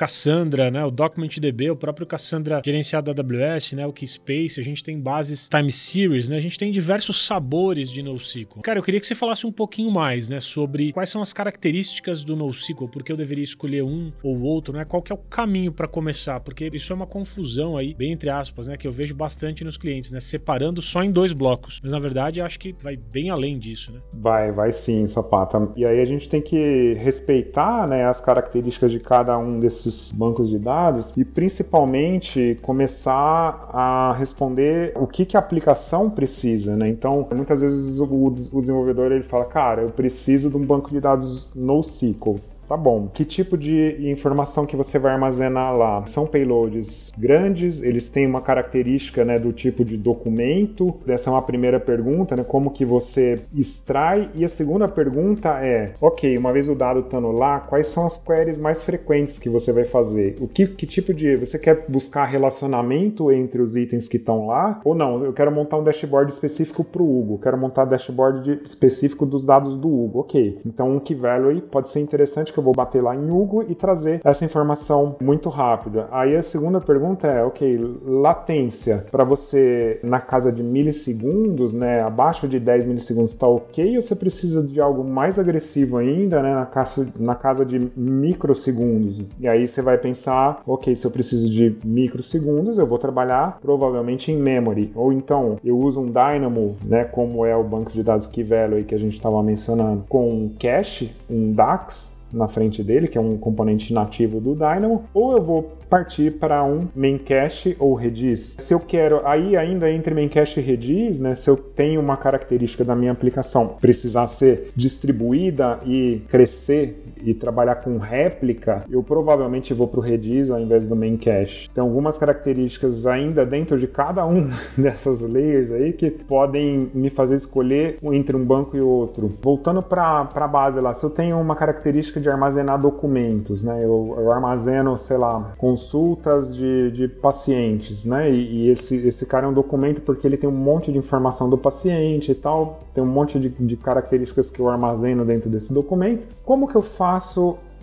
[0.71, 4.99] né, o DocumentDB, o próprio Cassandra gerenciado da AWS, né, o Keyspace, a gente tem
[4.99, 8.61] bases Time Series, né, a gente tem diversos sabores de NoSQL.
[8.61, 12.23] Cara, eu queria que você falasse um pouquinho mais, né, sobre quais são as características
[12.23, 15.71] do NoSQL, porque eu deveria escolher um ou outro, né, qual que é o caminho
[15.71, 19.15] para começar, porque isso é uma confusão aí, bem entre aspas, né, que eu vejo
[19.15, 22.97] bastante nos clientes, né, separando só em dois blocos, mas na verdade acho que vai
[22.97, 23.99] bem além disso, né?
[24.13, 25.69] Vai, vai sim, Sapata.
[25.75, 30.49] E aí a gente tem que respeitar, né, as características de cada um desses bancos
[30.49, 36.87] de dados e principalmente começar a responder o que, que a aplicação precisa, né?
[36.89, 40.99] Então, muitas vezes o, o desenvolvedor ele fala, cara, eu preciso de um banco de
[40.99, 43.09] dados NoSQL Tá bom.
[43.11, 46.05] Que tipo de informação que você vai armazenar lá?
[46.05, 50.93] São payloads grandes, eles têm uma característica né, do tipo de documento.
[51.07, 52.43] Essa é uma primeira pergunta, né?
[52.43, 54.29] Como que você extrai?
[54.35, 58.19] E a segunda pergunta é: ok, uma vez o dado estando lá, quais são as
[58.19, 60.37] queries mais frequentes que você vai fazer?
[60.39, 61.37] O que, que tipo de.
[61.37, 64.79] Você quer buscar relacionamento entre os itens que estão lá?
[64.85, 65.25] Ou não?
[65.25, 69.25] Eu quero montar um dashboard específico para o Hugo, quero montar um dashboard de, específico
[69.25, 70.19] dos dados do Hugo.
[70.19, 70.59] Ok.
[70.63, 74.21] Então um key value pode ser interessante eu vou bater lá em Hugo e trazer
[74.23, 76.07] essa informação muito rápida.
[76.11, 82.47] Aí a segunda pergunta é, ok, latência para você na casa de milissegundos, né, abaixo
[82.47, 86.65] de 10 milissegundos está ok ou você precisa de algo mais agressivo ainda, né, na
[86.65, 89.29] casa, na casa de microsegundos?
[89.39, 94.31] E aí você vai pensar, ok, se eu preciso de microsegundos, eu vou trabalhar provavelmente
[94.31, 98.27] em memory, ou então eu uso um Dynamo, né, como é o banco de dados
[98.27, 103.17] Key Value que a gente estava mencionando, com cache, um DAX, na frente dele, que
[103.17, 107.95] é um componente nativo do Dynamo, ou eu vou partir para um main cache ou
[107.95, 108.55] Redis.
[108.59, 112.15] Se eu quero, aí ainda entre main cache e Redis, né, se eu tenho uma
[112.15, 119.73] característica da minha aplicação precisar ser distribuída e crescer e trabalhar com réplica, eu provavelmente
[119.73, 121.69] vou para o Redis ao invés do main cache.
[121.69, 127.35] Tem algumas características ainda dentro de cada um dessas layers aí que podem me fazer
[127.35, 129.31] escolher entre um banco e outro.
[129.41, 134.15] Voltando para a base lá, se eu tenho uma característica de armazenar documentos, né, eu,
[134.17, 138.31] eu armazeno, sei lá, consultas de, de pacientes, né?
[138.31, 141.49] E, e, esse, esse cara é um documento porque ele tem um monte de informação
[141.49, 145.73] do paciente e tal, tem um monte de, de características que eu armazeno dentro desse
[145.73, 146.23] documento.
[146.43, 147.08] Como que eu faço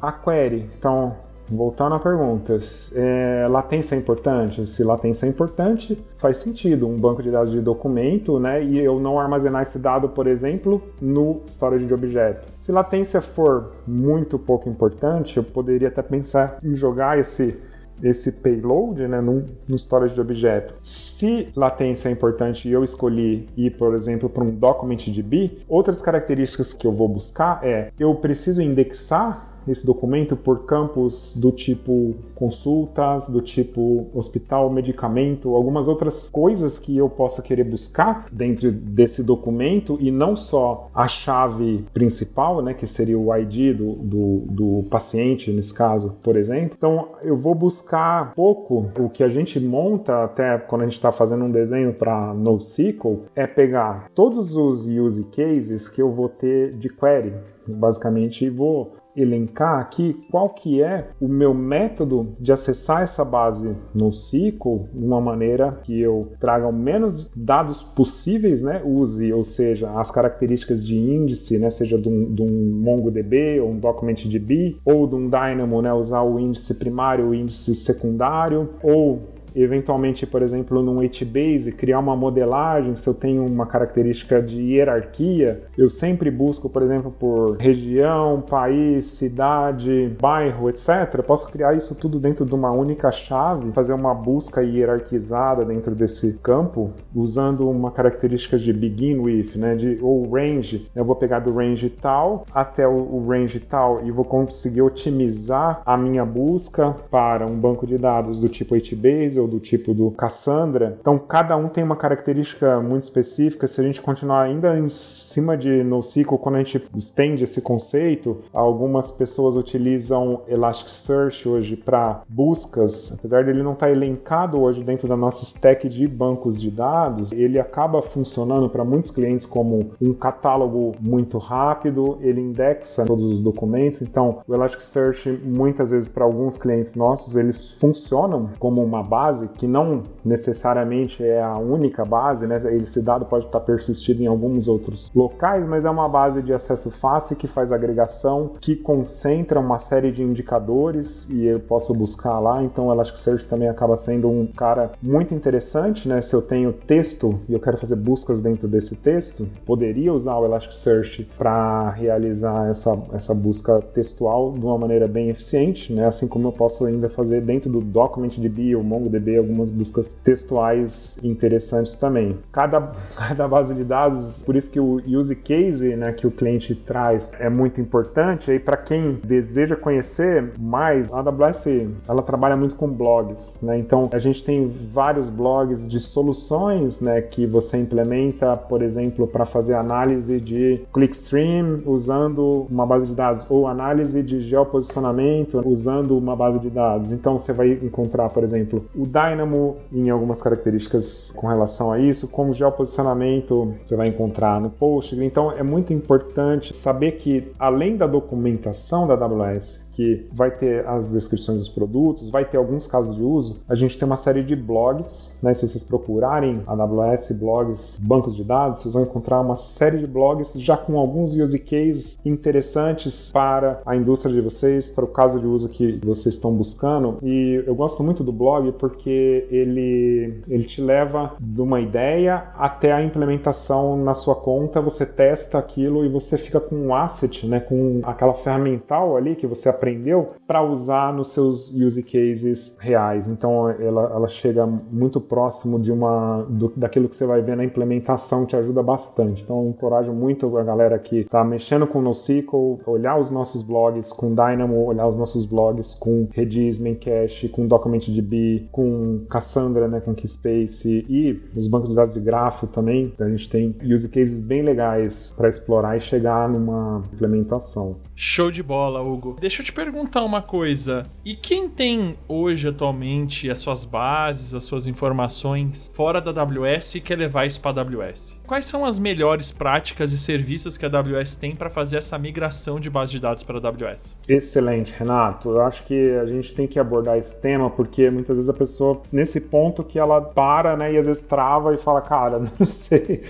[0.01, 0.71] a query?
[0.79, 1.17] Então,
[1.49, 2.59] Voltando à pergunta,
[2.93, 4.67] é, latência é importante?
[4.67, 8.65] Se latência é importante, faz sentido um banco de dados de documento, né?
[8.65, 12.49] E eu não armazenar esse dado, por exemplo, no storage de objeto.
[12.59, 17.63] Se latência for muito pouco importante, eu poderia até pensar em jogar esse
[18.03, 20.75] esse payload né, no, no storage de objeto.
[20.83, 26.73] Se latência é importante e eu escolhi ir, por exemplo, para um document.db, outras características
[26.73, 33.29] que eu vou buscar é eu preciso indexar esse documento por campos do tipo consultas,
[33.29, 39.97] do tipo hospital, medicamento, algumas outras coisas que eu possa querer buscar dentro desse documento
[40.01, 45.51] e não só a chave principal, né, que seria o ID do, do, do paciente,
[45.51, 46.75] nesse caso, por exemplo.
[46.77, 51.13] Então, eu vou buscar pouco o que a gente monta, até quando a gente está
[51.13, 56.73] fazendo um desenho para NoSQL, é pegar todos os use cases que eu vou ter
[56.75, 57.33] de query,
[57.69, 63.75] basicamente, e vou elencar aqui qual que é o meu método de acessar essa base
[63.95, 68.83] no SQL de uma maneira que eu traga o menos dados possíveis, né?
[68.85, 71.71] Use, ou seja, as características de índice, né?
[71.71, 75.93] Seja de um, de um MongoDB ou um DocumentDB ou de um Dynamo, né?
[75.93, 82.15] Usar o índice primário, o índice secundário ou eventualmente, por exemplo, num HBase, criar uma
[82.15, 88.43] modelagem, se eu tenho uma característica de hierarquia, eu sempre busco, por exemplo, por região,
[88.43, 91.15] país, cidade, bairro, etc.
[91.15, 95.95] Eu posso criar isso tudo dentro de uma única chave, fazer uma busca hierarquizada dentro
[95.95, 100.89] desse campo, usando uma característica de begin with, né, de ou range.
[100.95, 105.97] Eu vou pegar do range tal até o range tal e vou conseguir otimizar a
[105.97, 110.97] minha busca para um banco de dados do tipo HBase do tipo do Cassandra.
[111.01, 113.67] Então, cada um tem uma característica muito específica.
[113.67, 118.39] Se a gente continuar ainda em cima de NoSQL, quando a gente estende esse conceito,
[118.53, 123.17] algumas pessoas utilizam Elasticsearch hoje para buscas.
[123.19, 127.33] Apesar dele não estar tá elencado hoje dentro da nossa stack de bancos de dados,
[127.33, 133.41] ele acaba funcionando para muitos clientes como um catálogo muito rápido, ele indexa todos os
[133.41, 134.03] documentos.
[134.03, 139.49] Então, o Elasticsearch, muitas vezes, para alguns clientes nossos, eles funcionam como uma base base,
[139.49, 142.57] que não necessariamente é a única base, né?
[142.57, 146.91] Esse dado pode estar persistido em alguns outros locais, mas é uma base de acesso
[146.91, 152.63] fácil que faz agregação, que concentra uma série de indicadores e eu posso buscar lá.
[152.63, 156.21] Então, o Elasticsearch também acaba sendo um cara muito interessante, né?
[156.21, 160.45] Se eu tenho texto e eu quero fazer buscas dentro desse texto, poderia usar o
[160.45, 166.07] Elasticsearch para realizar essa, essa busca textual de uma maneira bem eficiente, né?
[166.07, 171.19] Assim como eu posso ainda fazer dentro do DocumentDB ou MongoDB MongoDB, algumas buscas textuais
[171.23, 172.39] interessantes também.
[172.53, 176.75] Cada, cada base de dados, por isso que o use case né, que o cliente
[176.75, 178.51] traz é muito importante.
[178.53, 181.67] E para quem deseja conhecer mais, a AWS
[182.09, 183.79] ela trabalha muito com blogs, né?
[183.79, 189.45] Então a gente tem vários blogs de soluções, né, que você implementa, por exemplo, para
[189.45, 196.37] fazer análise de clickstream usando uma base de dados ou análise de geoposicionamento usando uma
[196.37, 197.11] base de dados.
[197.11, 202.29] Então você vai encontrar, por exemplo, o Dynamo em algumas características com relação a isso,
[202.29, 205.25] como geoposicionamento você vai encontrar no Postgre.
[205.25, 211.13] Então é muito importante saber que além da documentação da AWS, que vai ter as
[211.13, 213.63] descrições dos produtos, vai ter alguns casos de uso.
[213.67, 215.55] A gente tem uma série de blogs, né?
[215.55, 220.53] Se vocês procurarem AWS blogs, bancos de dados, vocês vão encontrar uma série de blogs
[220.61, 225.47] já com alguns use cases interessantes para a indústria de vocês, para o caso de
[225.47, 227.17] uso que vocês estão buscando.
[227.23, 232.93] E eu gosto muito do blog porque ele ele te leva de uma ideia até
[232.93, 237.61] a implementação na sua conta, você testa aquilo e você fica com um asset, né,
[237.61, 243.29] com aquela ferramental ali que você aprende aprendeu para usar nos seus use cases reais.
[243.29, 247.65] Então ela, ela chega muito próximo de uma do, daquilo que você vai ver na
[247.65, 249.43] implementação, te ajuda bastante.
[249.43, 254.13] Então eu encorajo muito a galera que está mexendo com NoSQL, olhar os nossos blogs
[254.13, 260.15] com Dynamo, olhar os nossos blogs com Redis, Memcache, com DocumentDB, com Cassandra, né, com
[260.15, 263.13] Keyspace e os bancos de dados de grafo também.
[263.21, 267.97] A gente tem use cases bem legais para explorar e chegar numa implementação.
[268.15, 269.37] Show de bola, Hugo.
[269.41, 271.07] Deixa eu te perguntar uma coisa.
[271.23, 277.01] E quem tem hoje, atualmente, as suas bases, as suas informações fora da AWS e
[277.03, 278.41] quer levar isso para a AWS?
[278.47, 282.81] Quais são as melhores práticas e serviços que a AWS tem para fazer essa migração
[282.81, 284.17] de base de dados para a AWS?
[284.27, 285.51] Excelente, Renato.
[285.51, 289.03] Eu acho que a gente tem que abordar esse tema porque muitas vezes a pessoa,
[289.13, 293.21] nesse ponto que ela para, né, e às vezes trava e fala, cara, não sei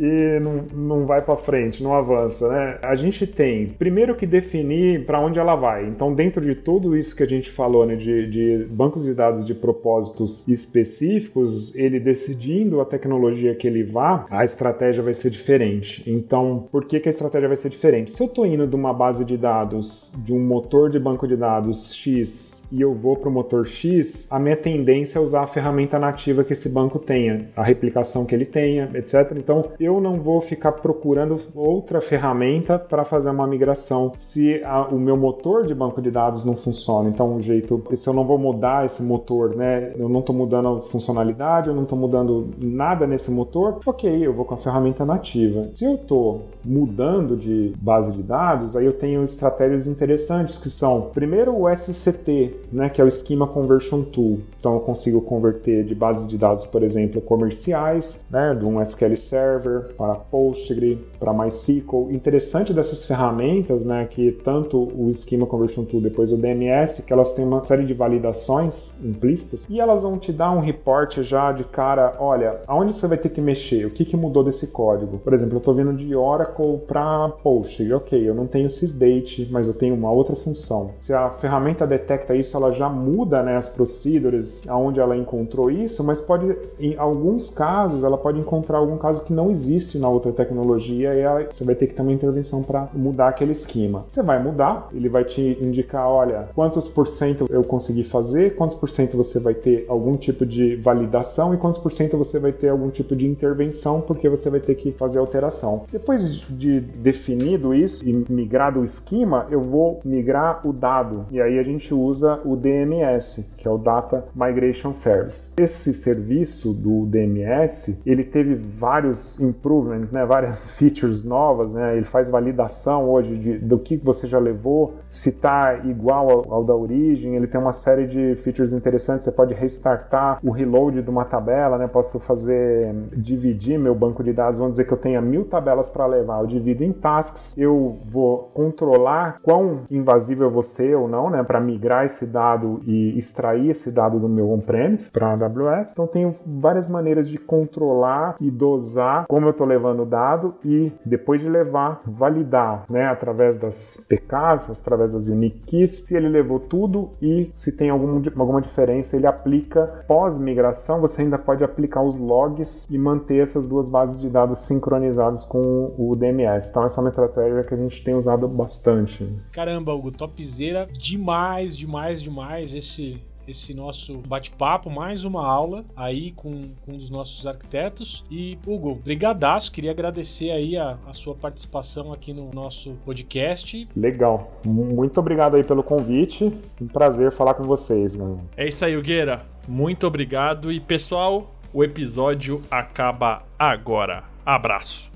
[0.00, 2.78] e não, não vai para frente, não avança, né?
[2.82, 5.86] A gente tem primeiro que definir para onde ela vai.
[5.86, 9.44] Então, dentro de tudo isso que a gente falou, né, de, de bancos de dados
[9.44, 16.02] de propósitos específicos, ele decidindo a tecnologia que ele vá, a estratégia vai ser diferente.
[16.06, 18.10] Então, por que, que a estratégia vai ser diferente?
[18.10, 21.36] Se eu estou indo de uma base de dados, de um motor de banco de
[21.36, 25.46] dados X e eu vou para o motor X, a minha tendência é usar a
[25.46, 29.32] ferramenta nativa que esse banco tenha, a replicação que ele tenha, etc.
[29.36, 34.98] Então, eu não vou ficar procurando outra ferramenta para fazer uma migração se a, o
[34.98, 37.08] meu motor de banco de dados não funciona.
[37.08, 39.92] Então, o jeito, se eu não vou mudar esse motor, né?
[39.96, 44.32] Eu não estou mudando a funcionalidade, eu não estou mudando nada nesse motor, ok, eu
[44.32, 45.70] vou com a ferramenta nativa.
[45.74, 51.10] Se eu estou mudando de base de dados, aí eu tenho estratégias interessantes que são,
[51.12, 54.40] primeiro, o SCT, né, que é o Schema Conversion Tool.
[54.58, 59.16] Então eu consigo converter de bases de dados, por exemplo, comerciais, né, de um SQL
[59.16, 62.10] Server para Postgre, para MySQL.
[62.10, 67.32] Interessante dessas ferramentas, né, que tanto o Schema Conversion Tool, depois o DMS, que elas
[67.32, 71.64] têm uma série de validações implícitas e elas vão te dar um report já de
[71.64, 75.18] cara, olha, aonde você vai ter que mexer, o que, que mudou desse código.
[75.18, 79.66] Por exemplo, eu estou vindo de Oracle para Postgre, ok, eu não tenho sysdate, mas
[79.66, 80.92] eu tenho uma outra função.
[81.00, 86.04] Se a ferramenta detecta isso, ela já muda né, as procedures aonde ela encontrou isso,
[86.04, 90.32] mas pode, em alguns casos, ela pode encontrar algum caso que não existe na outra
[90.32, 94.04] tecnologia e aí você vai ter que ter uma intervenção para mudar aquele esquema.
[94.08, 98.76] Você vai mudar, ele vai te indicar, olha, quantos por cento eu consegui fazer, quantos
[98.76, 102.52] por cento você vai ter algum tipo de validação e quantos por cento você vai
[102.52, 105.84] ter algum tipo de intervenção porque você vai ter que fazer alteração.
[105.90, 111.58] Depois de definido isso e migrado o esquema, eu vou migrar o dado e aí
[111.58, 115.54] a gente usa o DMS, que é o Data Migration Service.
[115.58, 122.28] Esse serviço do DMS, ele teve vários improvements, né, várias features novas, né, ele faz
[122.28, 127.36] validação hoje de, do que você já levou, se está igual ao, ao, da origem,
[127.36, 131.78] ele tem uma série de features interessantes, você pode restartar o reload de uma tabela,
[131.78, 135.90] né, posso fazer, dividir meu banco de dados, vamos dizer que eu tenha mil tabelas
[135.90, 141.42] para levar, eu divido em tasks, eu vou controlar quão invasivo ser ou não, né,
[141.42, 145.90] para migrar esse dado e extrair esse dado do meu on-premise para AWS.
[145.92, 150.92] Então tenho várias maneiras de controlar e dosar como eu estou levando o dado e
[151.04, 156.58] depois de levar, validar, né, através das PKs, através das unique keys, se ele levou
[156.58, 162.16] tudo e se tem algum, alguma diferença, ele aplica pós-migração, você ainda pode aplicar os
[162.16, 166.70] logs e manter essas duas bases de dados sincronizadas com o DMS.
[166.70, 169.28] Então essa é uma estratégia que a gente tem usado bastante.
[169.52, 171.76] Caramba, Hugo, topzera demais,
[172.22, 177.48] demais, demais esse esse nosso bate-papo, mais uma aula aí com, com um dos nossos
[177.48, 178.22] arquitetos.
[178.30, 183.88] E, Hugo, brigadaço, queria agradecer aí a, a sua participação aqui no nosso podcast.
[183.96, 184.52] Legal.
[184.64, 186.52] Muito obrigado aí pelo convite.
[186.80, 188.36] Um prazer falar com vocês, mano.
[188.56, 189.44] É isso aí, Hugueira.
[189.66, 190.70] Muito obrigado.
[190.70, 194.22] E, pessoal, o episódio acaba agora.
[194.46, 195.10] Abraço.